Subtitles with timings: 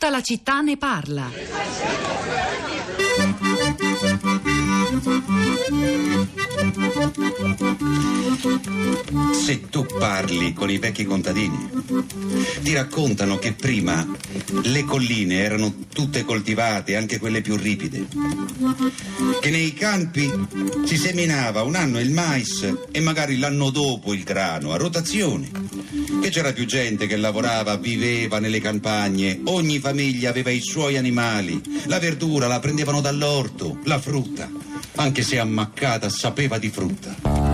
[0.00, 1.30] Tutta la città ne parla.
[9.32, 11.68] Se tu parli con i vecchi contadini,
[12.62, 14.08] ti raccontano che prima
[14.62, 18.06] le colline erano tutte coltivate, anche quelle più ripide,
[19.38, 20.32] che nei campi
[20.86, 25.50] si seminava un anno il mais e magari l'anno dopo il grano, a rotazione,
[26.20, 31.60] che c'era più gente che lavorava, viveva nelle campagne, ogni famiglia aveva i suoi animali,
[31.86, 34.50] la verdura la prendevano dall'orto, la frutta,
[34.96, 37.48] anche se ammaccata sapeva di frutta.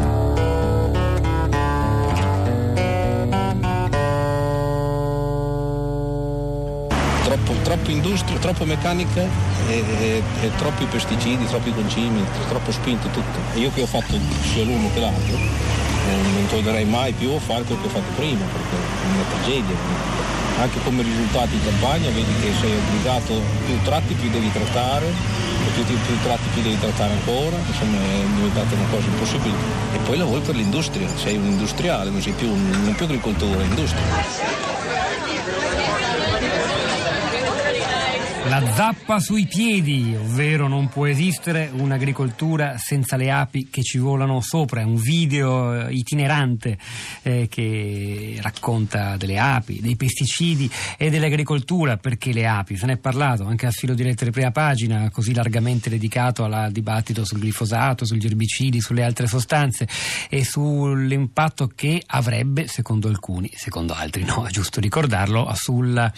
[7.62, 9.22] Troppo industria, troppo meccanica
[9.68, 13.38] e, e, e, troppi pesticidi, troppi concimi, troppo spinto tutto.
[13.54, 14.16] E io che ho fatto
[14.52, 15.36] sia l'uno che l'altro
[16.12, 19.76] non tornerei mai più a fare quello che ho fatto prima perché è una tragedia.
[20.58, 25.12] Anche come risultati in campagna vedi che sei obbligato, più tratti più devi trattare,
[25.74, 29.54] più, più, più tratti più devi trattare ancora, insomma è diventata una cosa impossibile.
[29.92, 33.64] E poi lavori per l'industria, sei un industriale, non sei più, un, non più agricoltore,
[33.64, 34.65] industria.
[38.48, 44.40] La zappa sui piedi, ovvero non può esistere un'agricoltura senza le api che ci volano
[44.40, 44.82] sopra.
[44.82, 46.78] È un video eh, itinerante
[47.22, 51.96] eh, che racconta delle api, dei pesticidi e dell'agricoltura.
[51.96, 52.76] Perché le api?
[52.76, 56.70] Se ne è parlato anche a filo di lettere prima pagina, così largamente dedicato al
[56.70, 59.88] dibattito sul glifosato, sugli erbicidi, sulle altre sostanze
[60.30, 66.12] e sull'impatto che avrebbe, secondo alcuni, secondo altri no, è giusto ricordarlo, sul,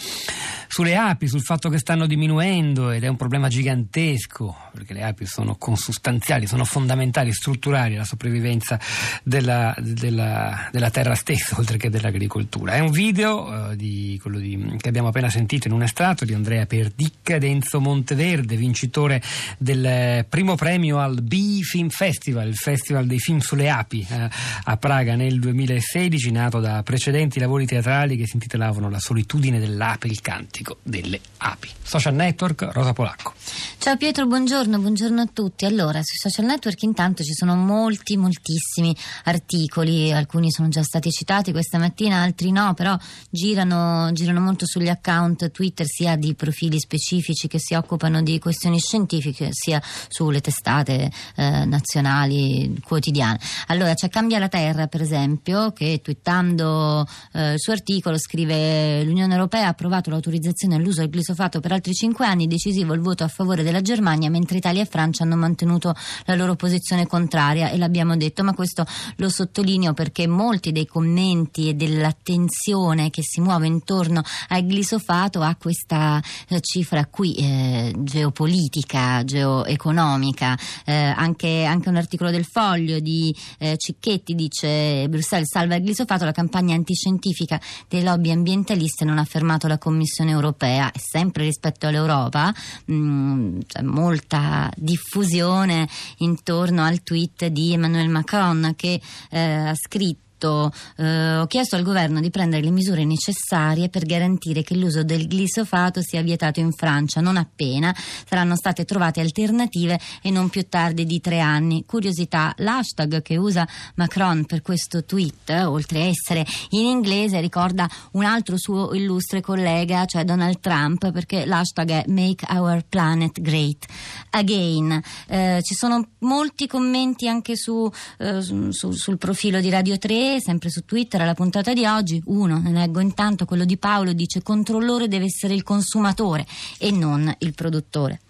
[0.68, 5.04] sulle api, sul fatto che stanno diminuendo diminuendo ed è un problema gigantesco perché le
[5.04, 8.78] api sono consustanziali, sono fondamentali, strutturali alla sopravvivenza
[9.22, 12.74] della, della, della terra stessa oltre che dell'agricoltura.
[12.74, 16.34] È un video uh, di, quello di, che abbiamo appena sentito in un estratto di
[16.34, 19.22] Andrea Perdicca ed Enzo Monteverde, vincitore
[19.56, 24.28] del primo premio al B-Film Festival, il festival dei film sulle api uh,
[24.64, 30.08] a Praga nel 2016, nato da precedenti lavori teatrali che si intitolavano La solitudine dell'ape,
[30.08, 31.68] il cantico delle api.
[31.82, 33.32] Social social network, Rosa Polacco.
[33.78, 35.64] Ciao Pietro, buongiorno, buongiorno a tutti.
[35.64, 41.52] Allora, sui social network intanto ci sono molti, moltissimi articoli, alcuni sono già stati citati
[41.52, 42.96] questa mattina, altri no, però
[43.30, 48.78] girano, girano molto sugli account Twitter sia di profili specifici che si occupano di questioni
[48.78, 53.38] scientifiche, sia sulle testate eh, nazionali quotidiane.
[53.68, 59.32] Allora, c'è Cambia la Terra, per esempio, che twittando eh, il suo articolo scrive l'Unione
[59.32, 63.28] Europea ha approvato l'autorizzazione all'uso del glisofato per altri cinque anni decisivo il voto a
[63.28, 68.16] favore della Germania, mentre Italia e Francia hanno mantenuto la loro posizione contraria e l'abbiamo
[68.16, 68.86] detto, ma questo
[69.16, 75.56] lo sottolineo perché molti dei commenti e dell'attenzione che si muove intorno al glisofato ha
[75.56, 80.56] questa eh, cifra qui eh, geopolitica, geoeconomica.
[80.84, 86.24] Eh, anche, anche, un articolo del Foglio di eh, Cicchetti dice Bruxelles salva il glisofato,
[86.24, 92.54] la campagna antiscientifica dei lobby ambientaliste non ha fermato la Commissione europea sempre rispetto all'Europa,
[92.86, 95.88] mh, mm, c'è molta diffusione
[96.18, 99.00] intorno al tweet di Emmanuel Macron che
[99.30, 104.06] eh, ha scritto detto eh, ho chiesto al governo di prendere le misure necessarie per
[104.06, 107.94] garantire che l'uso del glisofato sia vietato in Francia non appena
[108.26, 111.84] saranno state trovate alternative e non più tardi di tre anni.
[111.84, 113.66] Curiosità, l'hashtag che usa
[113.96, 120.04] Macron per questo tweet, oltre a essere in inglese, ricorda un altro suo illustre collega,
[120.04, 123.86] cioè Donald Trump, perché l'hashtag è Make Our Planet Great
[124.30, 125.02] Again.
[125.26, 130.68] Eh, ci sono molti commenti anche su, eh, su, sul profilo di Radio 3 sempre
[130.68, 135.08] su Twitter, alla puntata di oggi, uno, ne leggo intanto, quello di Paolo, dice controllore
[135.08, 136.44] deve essere il consumatore
[136.78, 138.20] e non il produttore.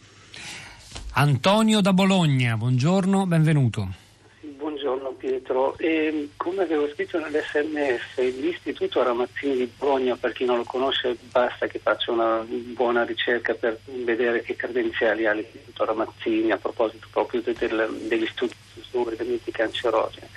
[1.15, 3.89] Antonio da Bologna, buongiorno, benvenuto.
[4.41, 10.65] Buongiorno Pietro, e come avevo scritto nell'SMS, l'istituto Ramazzini di Bologna, per chi non lo
[10.65, 16.57] conosce basta che faccia una buona ricerca per vedere che credenziali ha l'istituto Ramazzini a
[16.57, 18.55] proposito proprio del, degli studi
[18.89, 20.29] sulle elementi cancerogeni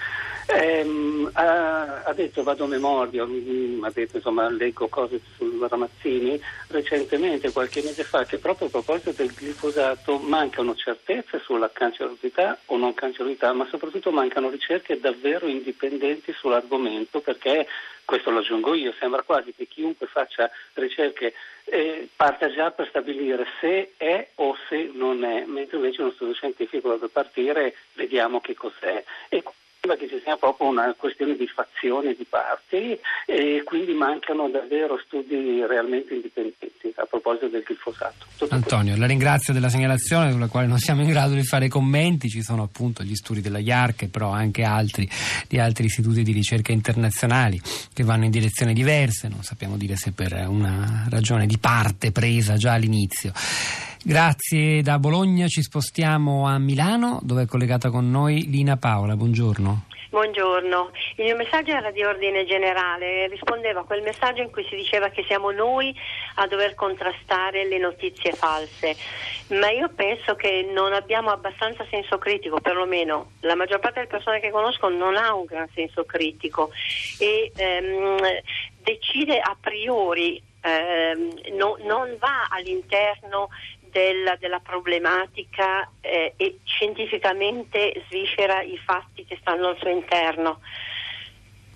[0.48, 7.52] Ehm, ha, ha, detto vado a memoria, ha detto insomma leggo cose sul Ramazzini recentemente,
[7.52, 12.94] qualche mese fa, che proprio a proposito del glifosato mancano certezze sulla cancerosità o non
[12.94, 17.68] cancerosità, ma soprattutto mancano ricerche davvero indipendenti sull'argomento perché,
[18.04, 21.34] questo lo aggiungo io, sembra quasi che chiunque faccia ricerche
[21.66, 26.34] eh, parta già per stabilire se è o se non è, mentre invece uno studio
[26.34, 29.04] scientifico deve partire vediamo che cos'è.
[29.30, 29.44] E
[29.82, 35.66] che ci sia proprio una questione di fazione di parti e quindi mancano davvero studi
[35.66, 38.28] realmente indipendenti a proposito del glifosato.
[38.38, 39.00] Tutto Antonio, questo.
[39.00, 42.62] la ringrazio della segnalazione sulla quale non siamo in grado di fare commenti, ci sono
[42.62, 45.10] appunto gli studi della IARC però anche altri
[45.48, 47.60] di altri istituti di ricerca internazionali
[47.92, 52.56] che vanno in direzioni diverse, non sappiamo dire se per una ragione di parte presa
[52.56, 53.32] già all'inizio.
[54.04, 59.86] Grazie da Bologna, ci spostiamo a Milano dove è collegata con noi Lina Paola, buongiorno.
[60.10, 64.76] Buongiorno, il mio messaggio era di ordine generale, rispondeva a quel messaggio in cui si
[64.76, 65.96] diceva che siamo noi
[66.36, 68.96] a dover contrastare le notizie false,
[69.50, 74.40] ma io penso che non abbiamo abbastanza senso critico, perlomeno la maggior parte delle persone
[74.40, 76.72] che conosco non ha un gran senso critico.
[77.20, 78.18] E ehm,
[78.82, 83.50] decide a priori, ehm, no, non va all'interno
[83.92, 90.60] della, della problematica eh, e scientificamente sviscera i fatti che stanno al suo interno.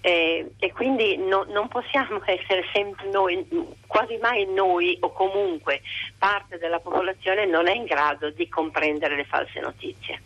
[0.02, 3.46] Eh, e quindi no, non possiamo essere sempre noi,
[3.88, 5.82] quasi mai noi o comunque
[6.18, 10.22] parte della popolazione non è in grado di comprendere le false notizie.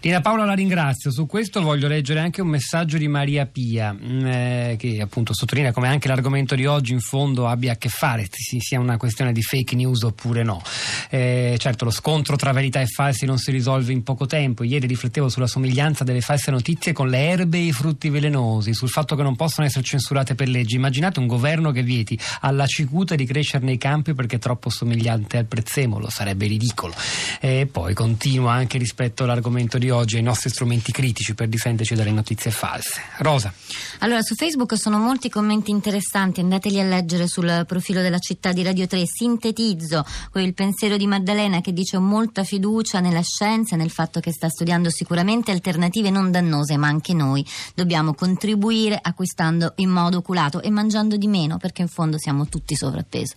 [0.00, 4.26] Lina Paola la ringrazio, su questo voglio leggere anche un messaggio di Maria Pia mm,
[4.26, 8.26] eh, che appunto sottolinea come anche l'argomento di oggi in fondo abbia a che fare,
[8.30, 10.62] sia una questione di fake news oppure no.
[11.10, 14.86] Eh, certo lo scontro tra verità e falsi non si risolve in poco tempo, ieri
[14.86, 19.16] riflettevo sulla somiglianza delle false notizie con le erbe e i frutti velenosi, sul fatto
[19.16, 20.76] che non possono essere censurate per legge.
[20.76, 25.38] Immaginate un governo che vieti alla cicuta di crescere nei campi perché è troppo somigliante
[25.38, 26.94] al prezzemolo, sarebbe ridicolo.
[27.40, 32.12] E poi continua anche rispetto all'argomento di oggi ai nostri strumenti critici per difenderci dalle
[32.12, 33.00] notizie false.
[33.18, 33.52] Rosa.
[33.98, 38.62] Allora, su Facebook sono molti commenti interessanti, andateli a leggere sul profilo della città di
[38.62, 39.04] Radio 3.
[39.04, 44.20] Sintetizzo il pensiero di Maddalena che dice ho molta fiducia nella scienza e nel fatto
[44.20, 47.44] che sta studiando sicuramente alternative non dannose, ma anche noi
[47.74, 52.76] dobbiamo contribuire acquistando in modo oculato e mangiando di meno perché in fondo siamo tutti
[52.76, 53.34] sovrappeso.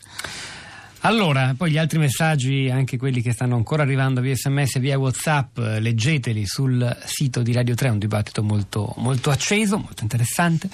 [1.03, 4.99] Allora, poi gli altri messaggi, anche quelli che stanno ancora arrivando via sms e via
[4.99, 10.69] whatsapp, leggeteli sul sito di Radio 3, un dibattito molto, molto acceso, molto interessante.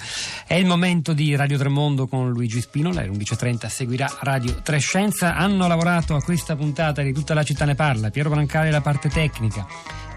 [0.46, 5.34] È il momento di Radio Tremondo con Luigi Spinola, alle 11.30 seguirà Radio 3 Scienza.
[5.34, 9.08] Hanno lavorato a questa puntata di Tutta la città ne parla, Piero Brancale la parte
[9.08, 9.66] tecnica,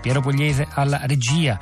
[0.02, 1.60] Piero Pugliese alla regia.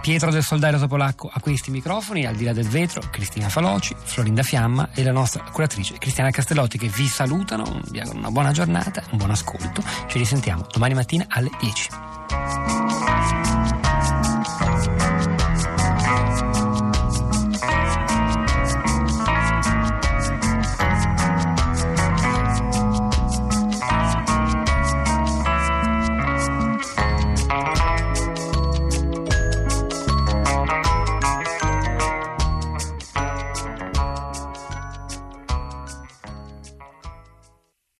[0.00, 4.42] Pietro del Soldario Polacco a questi microfoni, al di là del vetro, Cristina Faloci, Florinda
[4.42, 9.02] Fiamma e la nostra curatrice Cristiana Castellotti che vi salutano, vi auguro una buona giornata,
[9.10, 9.82] un buon ascolto.
[10.06, 12.69] Ci risentiamo domani mattina alle 10.